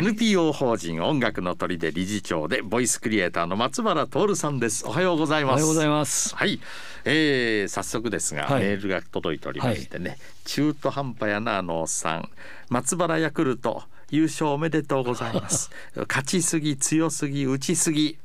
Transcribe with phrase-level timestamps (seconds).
[0.00, 4.86] NPO 法人音楽の鳥で理事長でボイスクリエイターの松原徹さんです。
[4.86, 5.52] おはようございます。
[5.52, 6.34] おはようございます。
[6.34, 6.58] はい、
[7.04, 8.62] えー、早速ですが、はい。
[8.62, 10.16] メールが届いておりましてね、
[10.46, 12.30] 中途半端やなあのおっさん。
[12.70, 15.70] 松原ヤクルト優勝おめでとうございます。
[16.08, 18.16] 勝ちすぎ強すぎ打ちすぎ。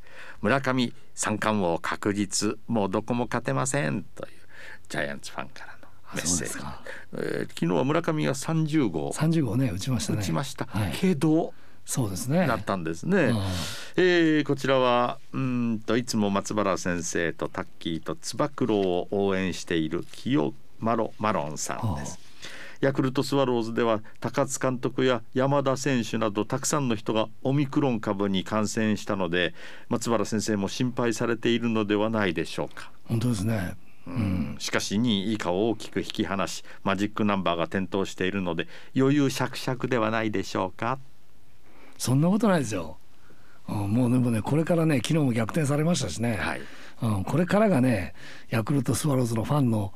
[0.41, 2.57] 村上三冠王確実。
[2.67, 4.03] もうどこも勝てません。
[4.15, 4.31] という
[4.87, 6.81] ジャイアンツファンからのメッセージそうですか、
[7.15, 9.11] えー昨日は村上が30号。
[9.11, 10.19] 三十号ね打ちましたね。
[10.19, 11.53] 打ちました、はい、けど
[11.85, 12.47] そうですね。
[12.47, 13.17] だったんですね。
[13.25, 13.37] うん
[13.97, 22.19] えーこちらはうーんといつも松原先生とタッキーとつば九郎を応援している清マロマロンさんです。
[22.81, 29.53] ヤクルトスワローズでは高津監督や山田選手などたくさんの人がオミクロン株に感染したので
[29.87, 32.91] 松原先生も心配されているのではないでしょうか。
[33.05, 33.75] 本当ですね。
[34.07, 40.99] うんしかし2位以下を大きく引き離しマジックナンバーが点灯しているので余裕しゃくしゃくではないでしょうか。
[41.97, 42.97] そんなことないですよ。
[43.67, 46.35] うんもうでもねこれからね昨日も逆転されましたしね。
[46.37, 46.61] はい
[47.01, 48.13] うんこれからがね
[48.49, 49.93] ヤクルトスワローズのファンの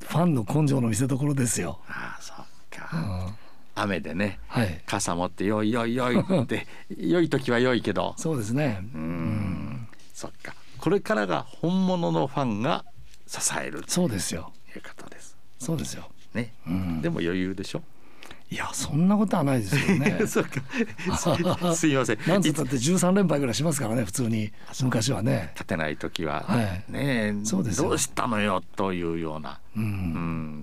[0.00, 1.80] ファンの根性の見せ所ですよ。
[1.88, 2.36] ああそっ
[2.72, 3.34] うか、ん
[3.74, 4.82] 雨でねはい。
[4.86, 6.66] 傘持ってよいよいよいって
[6.98, 8.80] 良い時は良いけどそうですね。
[8.94, 12.84] うんそっかこれからが本物のファンが
[13.26, 14.52] 支えるとそうですよ。
[14.74, 16.08] いうことですそうですよ。
[16.34, 17.82] ね、うんでも余裕でしょ？
[18.52, 20.18] いやそんなことはないですよね。
[20.26, 20.60] そっか。
[21.72, 22.18] す すいません。
[22.26, 24.52] なんつったって13連敗ぐらいしますからね普通に。
[24.82, 25.50] 昔はね。
[25.52, 26.92] 勝てない時は、はい。
[26.92, 27.88] ねえそうですよ。
[27.88, 29.80] どうしたのよというような、う。
[29.80, 29.86] うん。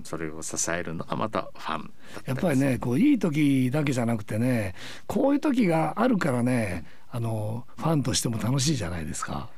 [0.04, 1.90] それを支えるのがまたファン
[2.26, 4.74] やっぱりねこういい時だけじゃなくてね
[5.06, 9.48] こういう時があるからねあのファンとしても楽しいじゃないですか。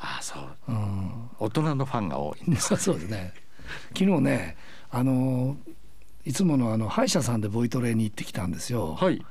[0.00, 0.42] ああそう。
[0.68, 2.74] うん、大人のファンが多いんです。
[2.76, 3.34] そうですね。
[3.96, 4.56] 昨日ね
[4.90, 5.56] あの
[6.28, 8.94] いつものあの歯医者さんでボイトレに行ってきたんですよ。
[8.96, 9.24] はい。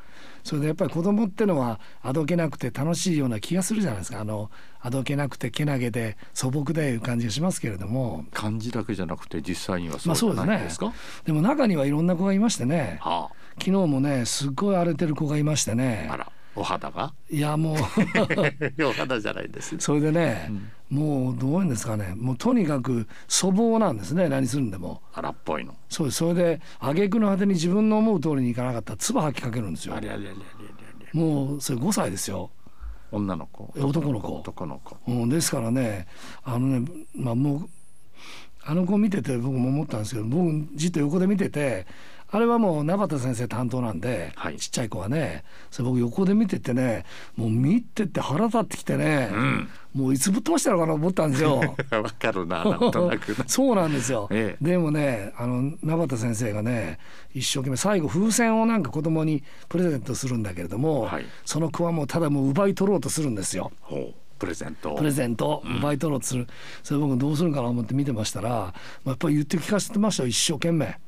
[0.44, 4.20] それでやっぱり子供ってのはあどけなくて楽しいような気がするじゃないですか。
[4.20, 4.50] あの
[4.80, 8.26] あどけなくてけなげで素朴でいう感じがしますけれども。
[8.34, 10.54] 漢字だけじゃなくて実際にはそまあうじゃそうですね。
[10.56, 10.92] ないですか、
[11.26, 12.98] でも中にはいろんな子がいましてね。
[13.02, 13.30] は
[13.60, 16.08] 昨日もねすっごい荒れてる子がいましてね。
[16.10, 17.14] あ、あらお肌が？
[17.30, 17.76] いやもう。
[18.84, 19.76] お肌じゃないです。
[19.80, 20.52] それでね、
[20.90, 22.14] もうどういうんですかね。
[22.18, 24.28] もうとにかく粗暴なんですね。
[24.28, 25.02] 何するんでも。
[25.14, 25.76] 荒っぽいの。
[25.90, 26.18] そうです。
[26.18, 28.94] それで挙句の果てに自分の思う通りにいかなかった。
[28.94, 29.96] ら唾吐きかけるんですよ。
[31.14, 32.50] もうそれ5歳ですよ、
[33.12, 33.74] 女の子。
[33.78, 34.40] 男の子。
[34.40, 34.98] 男の子。
[35.08, 36.08] うん、ですからね
[36.44, 37.70] あのねまあもう
[38.64, 41.88] あの子見てて僕も思ったんですけど僕じっと横で見てて
[42.30, 44.58] あれはもう名畑先生担当なんで、はい。
[44.58, 47.06] ちっちゃい子はねそれ僕横で見ててね
[47.36, 49.70] もう見てて腹立ってきてね、うん。
[49.94, 51.58] もういつぶっ飛ばしたのかなと思ったんですよ。
[51.92, 53.46] わかるななんとなくな。
[53.48, 54.66] そうなんですよ、ええ。
[54.66, 57.00] でもねあの名畑先生がね
[57.34, 61.26] 一生懸命最後風船をなんか子供にプレゼントするんだけれども、はい。
[61.46, 63.72] その子はもうただもう奪い取ろうとするんですよ。
[64.38, 64.98] プレゼントを。
[64.98, 66.48] プレゼントを奪い取ろうとする、
[66.84, 68.74] それ僕どうするかなと思って見てましたら、まあ、
[69.10, 71.00] やっぱり言って聞かせてましたよ一生懸命。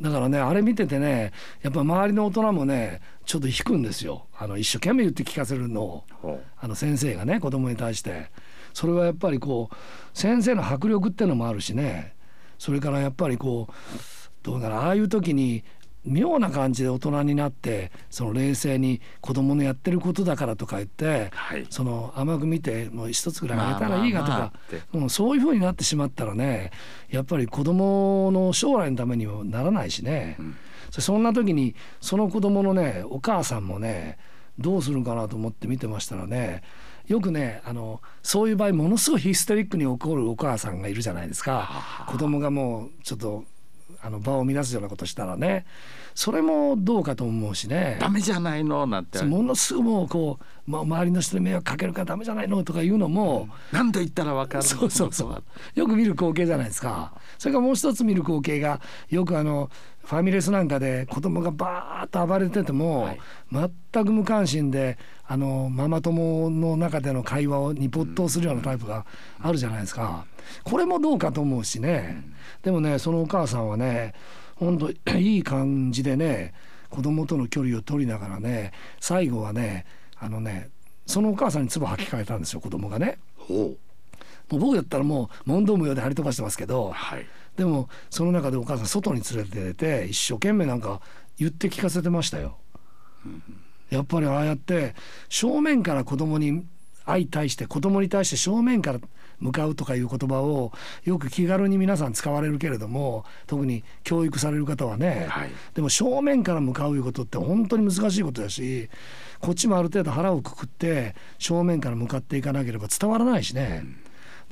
[0.00, 1.32] だからねあれ見ててね
[1.62, 4.26] やっぱ周りの大人もねちょっと引くんですよ。
[4.38, 6.04] あの一生懸命言って聞かせるのを。
[6.20, 8.30] ほあの先生がね子供に対して。
[8.74, 12.14] それはやっぱりこう先生の迫力ってのもあるしね。
[12.58, 13.72] それからやっぱりこう
[14.42, 15.62] どうだろうああいう時に
[16.04, 21.66] 妙な感じで大人になってその冷静に子供のやってることだからとか言って、はい。
[21.70, 24.58] その甘く見てもう一つぐらいあげたらいいがとまあまあか
[24.92, 26.70] まあそういうふうになってしまったらね
[27.08, 30.56] やっぱり子供の将来のためにもならないしね、ん。
[30.90, 34.18] そそんな時にその子供のねお母さんもね
[34.58, 36.62] どうするかなと思って見てましたらね
[37.06, 42.06] よくねあのそういう場合ものすごいヒステリックに怒るお母さんがいるじゃないですか。
[42.08, 43.44] 子供がもうちょっと
[44.02, 45.64] あの場を乱すようなことしたらね
[46.14, 47.96] それもどうかと思うしね。
[48.00, 48.86] ダメじゃないの？
[48.86, 49.22] なんて。
[49.22, 54.62] ものすごくもうこう、ま、周りの人に迷惑かけるからダメじゃないのとか言うのも、何度言ったらわかるの？
[54.62, 55.42] そうそうそう。
[55.74, 57.14] よく見る光景じゃないですか。
[57.38, 59.70] それからもう一つ見る光景がよくあの
[60.04, 63.20] ファミレスなんかで子供がバーッと暴れてても、はい。
[63.92, 69.06] 全く無関心であのママ友の中での会話をに没頭するようなタイプが
[69.40, 70.26] あるじゃないですか。
[70.64, 72.22] これもどうかと思うしね
[72.62, 74.14] でもねそのお母さんはね
[74.56, 76.54] 本当 いい感じでね
[76.90, 79.86] 子供との距離を取りながらね最後はね
[80.18, 80.70] あのね
[81.06, 83.18] そのお母さんに唾吐きかえたんですよ子供がね。
[83.36, 83.76] ほ
[84.50, 87.26] もう僕だったらもう問答無用で張り飛ばしてますけうどはい
[87.56, 91.00] でもその中でお母さん外に連れて出て一生懸命なんか
[91.38, 92.56] 言って聞かせてましたよ。
[93.90, 94.94] やっぱりああやって
[95.28, 96.64] 正面から子供に
[97.06, 99.00] 相対して子供に対して正面から
[99.40, 100.72] 向かうとかいう言葉を
[101.04, 108.88] よく気軽に皆さん使われるけれども特に教育される方はね、はい、でも正面から向かういうことって本当に難しいことだし
[109.40, 113.80] こっちもある程度腹をくくって正面から向かっていかなければ伝わらないしね。
[113.84, 113.96] うん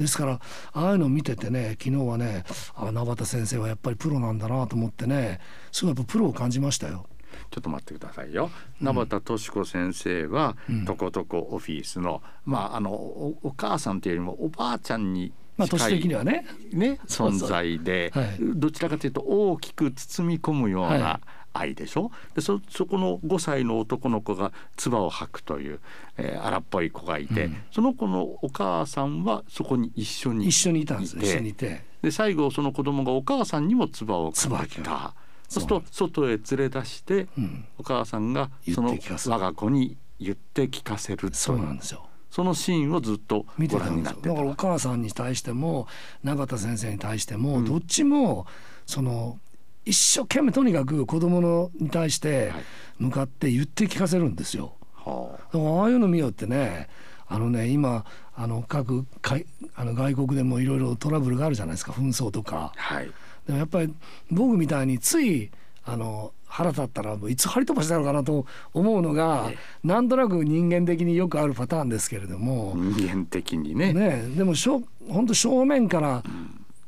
[0.00, 0.40] ですから
[0.72, 2.44] ああいうのを見ててね昨日はね
[2.74, 5.40] あ縄端先生はやっぱりプロなんだなと思ってね
[5.72, 7.06] すごいやっぱプロを感じましたよ。
[7.50, 8.50] ちょっと待ってくださいよ。
[8.80, 16.46] 縄田敏子先生は、うん、とことこオフィスのまああのお母さんというよりもおばあちゃんにまあ、年的にはね。
[16.72, 21.40] ね存在で、はい、どちらかというと大きく包み込むような、はい。
[21.52, 22.10] 愛でしょ？
[22.34, 25.80] でそそこの5歳の男の子が唾を吐くという、
[26.16, 31.82] えー、荒っぽい子がいて、うん、その子のお母さんはそこに一緒に一緒にいたんです一緒にいて。
[32.02, 35.14] で最後その子供がお母さんにも唾を吐いた
[35.50, 35.68] そうす。
[35.68, 42.06] ると外へ連れ出して、うん、お母さんがその我が子に言って聞かせるそうなんですよ。
[42.30, 45.88] そのシーンをずっとご覧になってだからお母さんに対しても
[46.22, 48.46] 永田先生に対しても、どっちも
[48.86, 49.40] その
[49.84, 52.52] 一生懸命とにかく子供のに対して
[52.98, 54.74] 向かって言って聞かせるんですよ。
[54.94, 56.88] はあ、だからああいうの見よってね
[57.26, 58.04] あのね今
[58.36, 61.92] あの各かいあの外国でもいろいろトラブルがあるじゃないですか。
[61.92, 62.72] 紛争とか。
[62.76, 63.10] はい、
[63.50, 63.92] でもやっぱり
[64.30, 65.50] 僕みたいについ
[65.84, 69.50] あの腹立ったらいつ張り飛ばしたのかなと思うのが、
[69.84, 72.74] なんとなく人間的によくあるパターンですけれども。
[72.76, 73.92] 人間的にね。
[73.92, 76.22] ねでもしょ本当正面から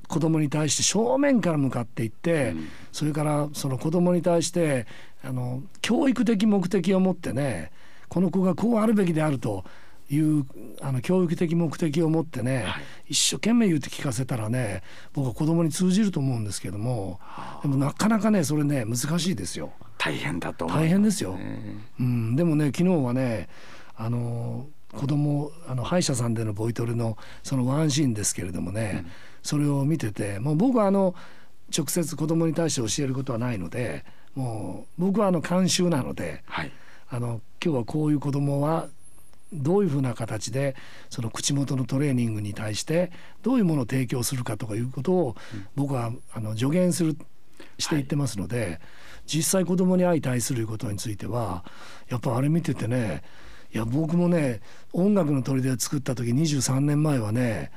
[0.08, 4.86] 子供に対して正面から向かっていって、うん、それからその子供に対して
[5.24, 7.70] あの教育的目的を持ってね
[8.08, 9.64] この子がこうあるべきであると
[10.14, 10.46] いう
[10.80, 14.82] あの教育的目的を持ってね、はい、一生懸命言って聞かせたらね
[15.12, 17.20] 僕は子供に通じると思うんですけども
[17.62, 19.72] でもなかなかねそれね難しいですよ。
[19.98, 21.38] 大変だと大変ですよ。
[22.00, 23.48] うん、でもね昨日はね
[23.96, 29.10] あの子供あの歯医者さんでのボイトレのそのワンシーンですけれどもね、うん。
[29.42, 31.14] それを見ててもう僕はあの
[31.76, 34.04] 直接子供に対して教えることはないので
[34.34, 36.72] もう僕はあの監修なので、はい、
[37.08, 38.88] あの今日はこういう子供は
[39.52, 40.74] どういうふうな形で
[41.10, 43.12] その口元のトレーニングに対して
[43.42, 45.36] どういうものを提供するかとかいうことを
[45.74, 47.16] 僕はあの助言する
[47.78, 48.78] していってますので、はい、
[49.26, 51.64] 実際子供に相対することについては
[52.08, 53.22] やっぱあれ見ててね
[53.74, 54.60] いや僕もね
[54.92, 57.70] 音楽の砦を作った時23年前はね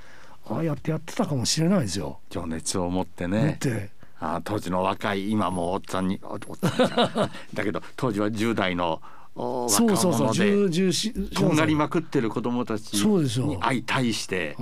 [0.47, 2.19] ああやってやってたかもしれないですよ。
[2.29, 3.57] 情熱を持ってね。
[4.19, 9.01] あ当時の若い今もおっさんにおっさんだけど当時は10代の
[9.35, 14.55] そうそうそうとんがりまくってる子供たちに相対して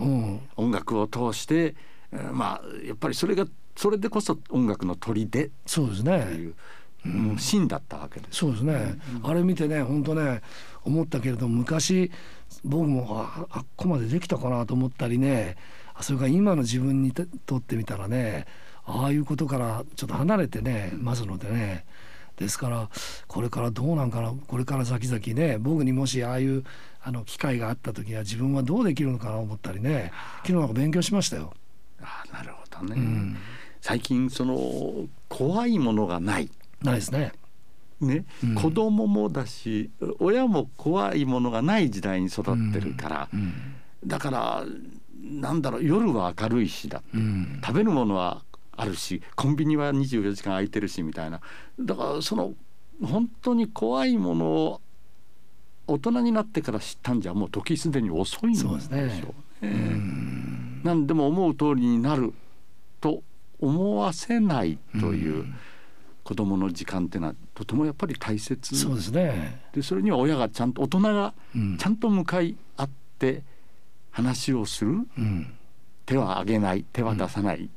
[0.55, 1.75] 音楽を通して、
[2.11, 6.55] うん、まあやっぱりそれがそれでこそ音楽の砦そうですねっていう。
[7.03, 8.37] もう芯だったわけです。
[8.37, 8.97] そうですね。
[9.21, 10.41] うん、あれ見てね、本当ね、
[10.85, 12.09] 思ったけれども、昔
[12.63, 15.55] 僕もああっこまでできたかなと思ったりね
[16.01, 18.45] それが今の自分にとってみたらね
[18.85, 21.85] ああいうことからちょっと離れてねますのでね
[22.37, 22.89] ですから
[23.27, 26.63] これからどうなんかなこれから先々ね僕にもしああいう
[27.01, 31.53] あの機会があった時は自分はどうできるのかなと思ったりね昨日なんか勉強しましたよ。
[32.01, 33.37] あなるほどね、うん、
[33.81, 36.49] 最近その怖いものがない。
[36.81, 37.31] ないですね。
[38.01, 39.89] ね、うん、子供もだし
[40.19, 43.39] 親も怖いものがない時代に育ってるから、うん。
[43.39, 43.53] うん、
[44.05, 44.65] だから
[45.21, 47.01] なんだろう夜は明るいしだ、
[47.65, 48.41] 食べるものは
[48.75, 51.41] あるしコンビニは24時間空いてるしみたいな。
[51.79, 52.53] だからその
[53.01, 54.81] 本当に怖いものを
[55.87, 59.23] 大人になってから知ったんじゃもう時すでに遅いんでしょうね。
[59.61, 60.81] うね。
[60.83, 62.33] なんでも思う通りになる
[63.01, 63.21] と
[63.59, 65.45] 思わせないという。
[66.23, 69.61] 子供の時間っていうのはとてもやっぱり大切そうですね。
[69.73, 71.33] でそれには親がちゃんと大人が
[71.77, 72.89] ちゃんと向かい合っ
[73.19, 73.43] て
[74.11, 75.53] 話をする、うん、
[76.05, 77.69] 手は挙げない手は出さない、うん、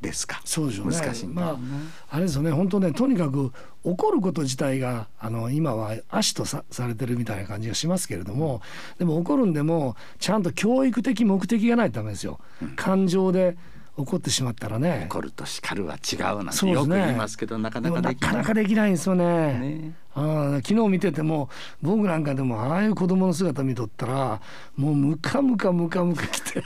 [0.00, 0.40] ですか？
[0.44, 0.96] そうでしょうね。
[0.96, 1.58] 難しいまあ
[2.10, 2.50] あれですよね。
[2.52, 3.52] 本当ねとにかく
[3.82, 8.60] 怒ること自体があの今は足とさされてるみたいな感じがしますけれども
[8.98, 12.38] でも怒るんでもちゃんと教育的目的がないとダメですよ。
[12.76, 13.56] 感情で
[13.98, 15.06] 怒ってしまったらね。
[15.10, 18.30] 怒ると叱るは違うなんてよく言いますけど、ね、なかなかできない。
[18.30, 19.24] なかなかできないんですよね。
[19.58, 19.94] ね。
[20.14, 21.48] あ昨日見てても
[21.82, 24.40] 僕なんかでもああいう子供の姿見とったら
[24.76, 26.62] もうムカムカムカムカ来て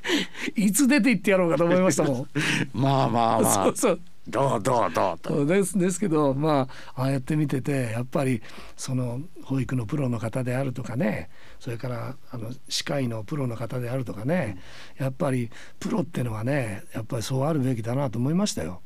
[0.56, 2.26] いつ出て行ってやろうかと思いましたもん。
[2.72, 3.64] まあまあまあ。
[3.64, 5.44] そうそうどうどうどうと。
[5.44, 8.40] ですですけどまあああやって見ててやっぱり
[8.76, 11.28] その保育のプロの方であるとかね
[11.60, 14.58] それからあの歯科医のプロの方であるとかね、
[14.98, 18.80] やっぱりプロってのはねやっぱりそうあるべきだなと思いましたよ。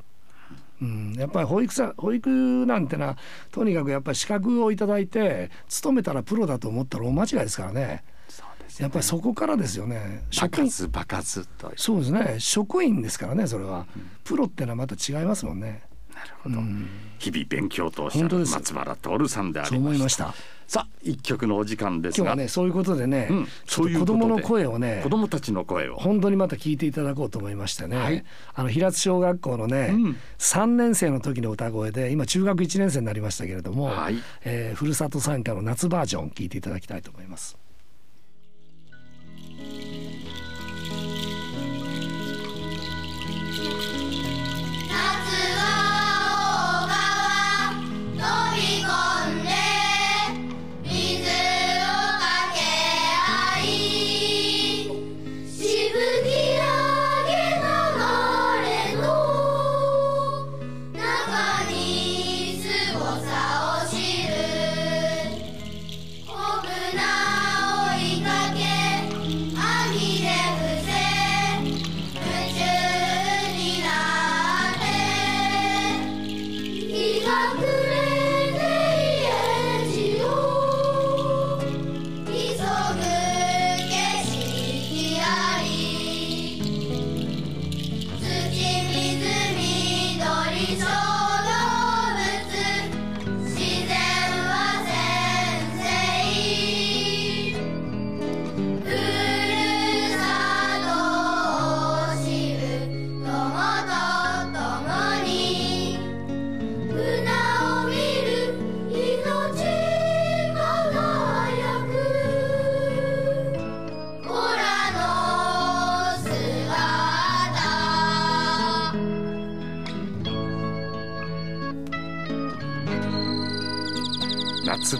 [0.80, 2.28] うん、やっぱり保育さ保育
[2.66, 3.18] なんてのは
[3.50, 8.04] とにかくやっぱり資格をいただいて勤めたらプロだと思ったら大間違いですからね。
[8.28, 8.46] そう
[8.78, 10.24] やっぱりそこからですよね。
[10.30, 12.36] 場職員数場数とそうですね。
[12.38, 13.86] 職員ですからねそれは、
[14.24, 15.82] プロってのはまた違いますもんね。
[16.14, 16.88] なるほど、うん。
[17.18, 20.24] 日々勉強としゃる本当です松原徹さんであそうりまし思いました。
[20.26, 20.34] た
[20.66, 22.26] さあ一曲のお時間ですが。
[22.26, 23.46] 今日はねそういうことでね、うん。
[23.66, 25.96] ちょっと子供の声をね子供たちの声を。
[25.96, 28.24] 本当にまた聞いていただこうと思いましてね、はい。
[28.54, 30.16] あの平津小学校のね、うん。
[30.38, 34.16] 3年生の時の歌声で今中学1年生になりましたけれども、はい。
[34.44, 37.56] えーふるさと参加の夏バージョン聞いていただきたいと思います。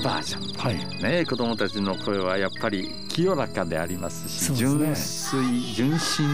[0.03, 0.59] バージョン。
[0.59, 1.03] はい。
[1.03, 4.57] ね子供たちの声はやっぱり清らかでありますしね。
[4.57, 6.27] 純粋純真。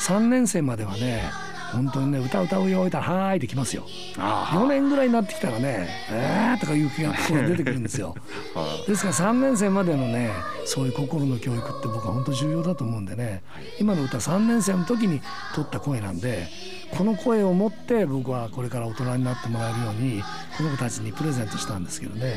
[0.00, 1.30] 3年生まではね
[1.72, 3.84] 本当にね歌歌うよ言ったら「はーい」ってきますよ。
[4.18, 8.14] あ4年ぐらいになってきたらね「えー」とかいう気が出てくるんですよ。
[8.54, 10.30] あ ですから3年生までのね
[10.64, 13.42] そういう心の教育って僕は本当重要だと思うんでね
[13.78, 15.20] 今の歌3年生の時に
[15.54, 16.48] 取った声なんで
[16.96, 20.22] この声を持って僕はこれから大人になってもらえるように
[20.56, 22.36] この子たちにプレゼントしたんですけどね。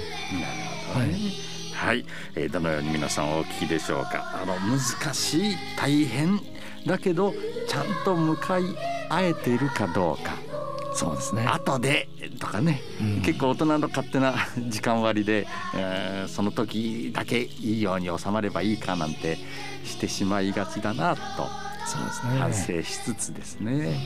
[0.94, 1.62] はい。
[1.74, 4.40] はい、えーどのように皆さんお聞きでしょうか。
[4.44, 6.40] あの難しい大変
[6.86, 7.34] だけど
[7.68, 8.64] ちゃんと向かい
[9.14, 10.34] 合えているかどうか
[10.94, 11.46] そうですね。
[11.48, 14.34] 後でとかね、うん結構大人の勝手な
[14.68, 19.38] 時間割で、えーその時だけいいように収まればいいかなんて
[19.86, 21.22] してしまいがちだなと
[21.86, 22.84] そうです反ね。
[22.84, 24.00] 省しつつですね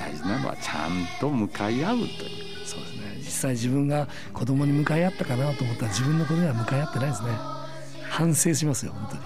[0.00, 2.08] 大事なのはちゃんと向かい合うという
[2.66, 3.02] そうですね。
[3.18, 7.28] 実際自分が子供に向かい合ったかなと思ったら自分の子には向かい合ってないですね。
[8.08, 9.22] 反省しますよ本当に。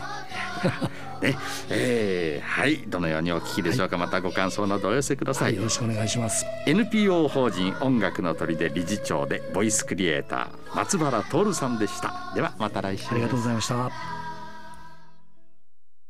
[1.23, 1.37] ね、
[1.71, 6.45] えーはいどのようにお聞きでしょうか、またご感想などお寄せくださはいい、よろしくお願いします。
[6.67, 12.33] NPO 法人音楽の鳥で理事長でボイスクリエイター松原徹さんでした。
[12.35, 13.09] ではまた来週。
[13.11, 14.16] ありがとうございました。